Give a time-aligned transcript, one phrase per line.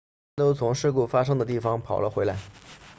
[0.37, 2.35] 他们都从事故发生的地方跑了回来